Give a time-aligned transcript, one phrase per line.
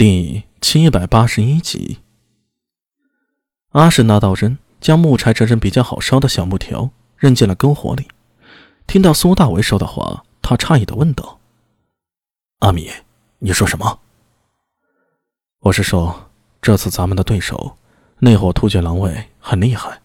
[0.00, 1.98] 第七百八十一集，
[3.72, 6.88] 阿史那道真将木柴折成比较好烧的小木条
[7.18, 8.08] 扔进了篝火里。
[8.86, 11.38] 听到苏大为说的话，他诧异的问道
[12.60, 12.90] ：“阿米，
[13.40, 14.00] 你说什么
[15.68, 16.30] ？”“我是说，
[16.62, 17.76] 这次咱们的对手
[18.20, 20.00] 那伙突厥狼卫很厉害。”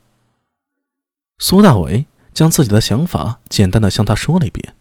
[1.39, 4.75] 苏大为将自己的想法简单的向他说了一遍。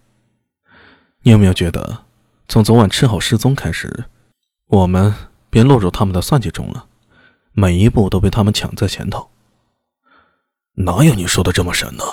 [1.22, 2.02] “你有没有觉得，
[2.48, 4.06] 从昨晚赤后失踪开始？”
[4.66, 5.14] 我们
[5.50, 6.86] 便落入他们的算计中了，
[7.52, 9.30] 每一步都被他们抢在前头。
[10.76, 12.04] 哪有你说的这么神呢？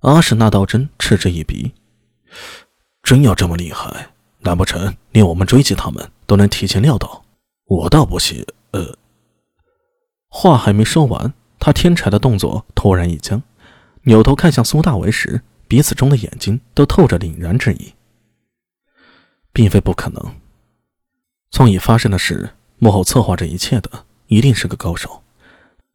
[0.00, 1.72] 阿史那道真嗤之以鼻。
[3.02, 7.24] 真要这么厉害，难不成连我们追击他们都能提前料到？
[7.64, 8.44] 我倒不信。
[8.70, 8.96] 呃，
[10.28, 13.42] 话还没说完，他添柴的动作突然一僵，
[14.04, 17.92] 扭头看向苏大为时，彼此中的眼睛都透着凛然之意。
[19.52, 20.34] 并非不可能。
[21.52, 25.22] 从已发生的事，幕后策划这一切的一定是个高手，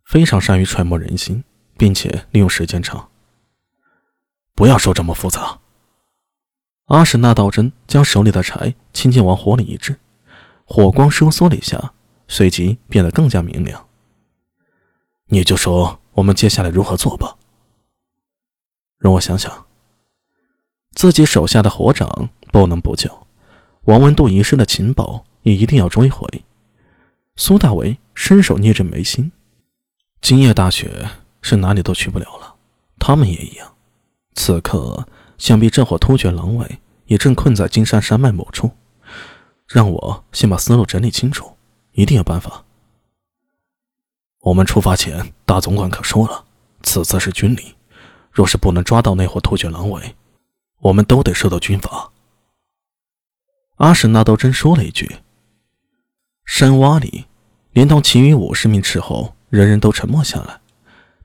[0.05, 1.44] 非常善于揣摩人心，
[1.75, 3.09] 并且利用时间长。
[4.53, 5.59] 不要说这么复杂。
[6.86, 9.99] 阿史那道真将手里的柴轻轻往火里一掷，
[10.64, 11.92] 火光收缩了一下，
[12.27, 13.88] 随即变得更加明亮。
[15.25, 17.36] 你就说我们接下来如何做吧。
[18.99, 19.66] 容我想想。
[20.94, 23.27] 自己手下的火掌不能不救，
[23.86, 25.25] 王文度遗失的情报。
[25.43, 26.27] 也一定要追回。
[27.35, 29.31] 苏大为伸手捏着眉心，
[30.21, 31.09] 今夜大雪
[31.41, 32.55] 是哪里都去不了了，
[32.97, 33.75] 他们也一样。
[34.33, 38.71] 此刻，想必这伙突厥狼尾也正困在金山山脉某处。
[39.67, 41.58] 让我先把思路整理清楚，
[41.91, 42.63] 一定有办法。
[44.39, 46.45] 我们出发前，大总管可说了，
[46.83, 47.75] 此次是军礼，
[48.31, 50.15] 若是不能抓到那伙突厥狼尾，
[50.80, 52.11] 我们都得受到军法。
[53.75, 55.17] 阿史那都真说了一句。
[56.47, 57.25] 山洼里，
[57.73, 60.59] 连同其余五十名斥候，人人都沉默下来。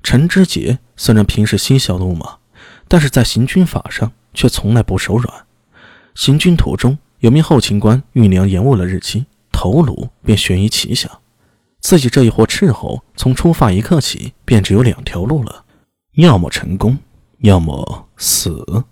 [0.02, 2.38] 陈知节虽然平时嬉笑怒骂，
[2.88, 5.46] 但是在行军法上却从来不手软。
[6.14, 11.08] 行军途中，有名后勤官运粮延误了日期，头颅便悬于旗下。
[11.80, 15.64] 自己这一伙斥候，从出发一刻起，便只有两条路了：
[16.16, 16.98] 要么成功，
[17.38, 18.84] 要么死。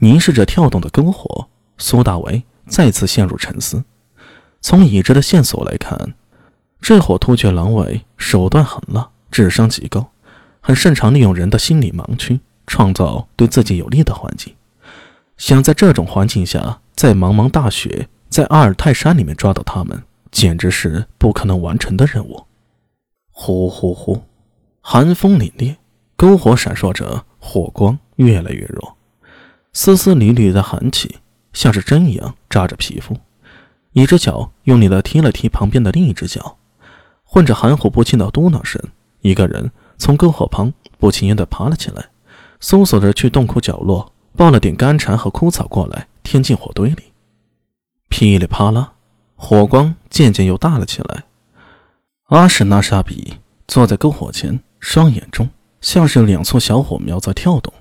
[0.00, 3.84] 凝视着跳动的篝火，苏大为再次陷入沉思。
[4.68, 6.14] 从已知的线索来看，
[6.80, 10.10] 这伙突厥狼尾手段狠辣，智商极高，
[10.60, 14.52] 很擅长利用人的心理盲区，创造对自己有利的环境。
[15.36, 22.44] 想在这种环境下，在茫茫大雪，在阿尔泰山里面抓到他们，简直是不可能完成的任务。
[23.30, 24.20] 呼呼呼，
[24.80, 25.76] 寒风凛冽，
[26.18, 28.96] 篝火闪烁着火光，越来越弱，
[29.72, 31.18] 丝丝缕缕的寒气
[31.52, 33.16] 像是针一样扎着皮肤。
[33.96, 36.58] 一只脚用力地踢了踢旁边的另一只脚，
[37.24, 38.78] 混着含糊不清的嘟囔声。
[39.22, 42.10] 一个人从篝火旁不情愿地爬了起来，
[42.60, 47.04] 搜索着去洞窟角落抱了点干柴和枯草过来，添进火堆里。
[48.10, 48.92] 噼里啪啦，
[49.34, 51.24] 火光渐渐又大了起来。
[52.24, 55.48] 阿史那沙比坐在篝火前，双眼中
[55.80, 57.72] 像是有两簇小火苗在跳动，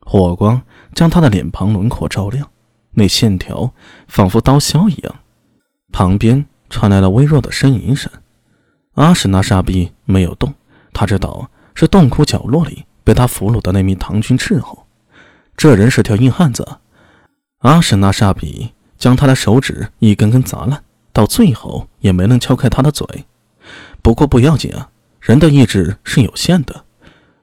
[0.00, 0.60] 火光
[0.94, 2.50] 将他的脸庞轮廓照亮，
[2.90, 3.72] 那线条
[4.06, 5.14] 仿佛刀削一样。
[5.94, 8.10] 旁边传来了微弱的呻吟声，
[8.94, 10.52] 阿史那沙比没有动，
[10.92, 14.88] 他知道是洞窟角落里被他俘虏的那名唐军斥候。
[15.56, 16.66] 这人是条硬汉子，
[17.60, 20.82] 阿史那沙比将他的手指一根根砸烂，
[21.12, 23.06] 到最后也没能敲开他的嘴。
[24.02, 24.90] 不过不要紧啊，
[25.20, 26.84] 人的意志是有限的，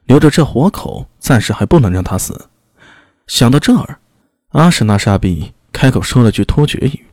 [0.04, 2.48] 留着这活口，暂时还不能让他死。
[3.26, 3.98] 想到这儿，
[4.50, 7.06] 阿史那沙比开口说了句突厥语。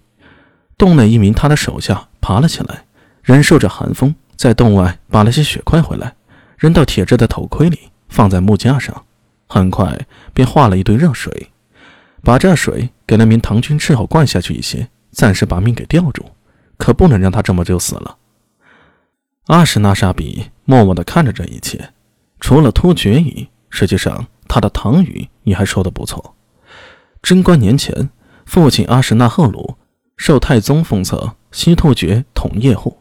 [0.79, 2.85] 洞内一名他的手下爬了起来，
[3.21, 6.15] 忍受着寒风，在洞外把了些雪块回来，
[6.57, 9.05] 扔到铁制的头盔里，放在木架上。
[9.45, 11.49] 很快便化了一堆热水，
[12.23, 16.23] 把这水给那名唐军斥候灌下去一些，暂时把命给吊住，
[16.77, 18.15] 可不能让他这么就死了。
[19.47, 21.89] 阿什纳沙比默默地看着这一切，
[22.39, 26.35] 除了突厥语，实际上他的唐语也还说得不错。
[27.21, 28.09] 贞观年前，
[28.45, 29.75] 父亲阿什纳赫鲁。
[30.19, 32.97] 受太宗封册，西突厥统叶护，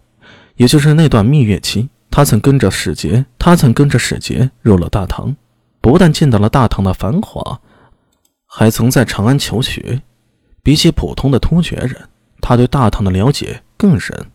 [0.55, 5.35] 也就是那段蜜月期，他曾跟着使节，他曾跟着使节入了大唐，
[5.81, 7.61] 不但见到了大唐的繁华，
[8.47, 10.01] 还曾在长安求学。
[10.63, 12.09] 比起普通的突厥人，
[12.41, 14.31] 他对大唐的了解更深。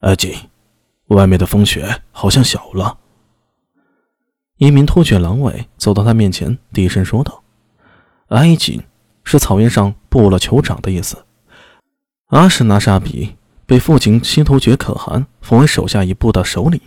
[0.00, 0.34] 阿锦，
[1.06, 2.98] 外面的风雪好像小了。
[4.58, 7.42] 一名突厥狼卫走到他面前，低声说道
[8.28, 8.82] ：“阿锦。”
[9.24, 11.24] 是草原上布了酋长的意思。
[12.28, 16.80] 阿史那沙比被父亲西突厥可汗封为手下一部的首领，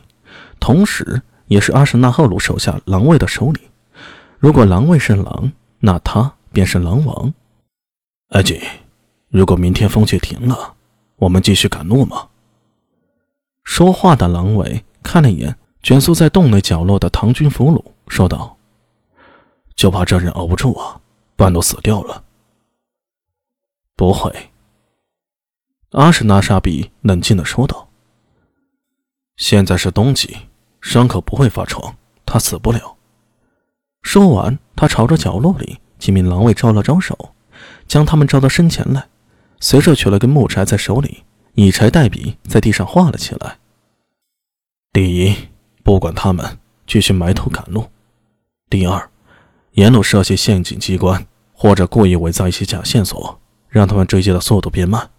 [0.59, 3.61] 同时也是阿史那赫鲁手下狼卫的首领。
[4.39, 7.33] 如果狼卫是狼，那他便是狼王。
[8.29, 8.59] 阿锦，
[9.29, 10.75] 如果明天风雪停了，
[11.17, 12.27] 我们继续赶路吗？
[13.63, 18.57] 说话的狼卫看了一眼蜷缩在洞内角落的唐军俘虏，说道
[19.75, 20.99] ：“就怕这人熬不住啊，
[21.35, 22.23] 半路死掉了。”
[24.01, 24.49] 不会。
[25.91, 27.87] 阿史那沙比冷静的说道
[29.37, 30.35] ：“现在是冬季，
[30.81, 31.95] 伤口不会发疮，
[32.25, 32.97] 他死不了。”
[34.01, 37.35] 说完，他朝着角落里几名狼卫招了招手。
[37.85, 39.07] 将他们招到身前来，
[39.59, 43.59] 随手取了根木柴在手里，以柴代笔，在地上画了起来。
[44.91, 45.35] 第一，
[45.83, 46.57] 不管他们，
[46.87, 47.83] 继续埋头赶路；
[48.67, 49.11] 第二，
[49.73, 53.39] 沿路设些陷阱机关，或者故意伪造一些假线索，
[53.71, 55.09] 让他们追击的速度变慢。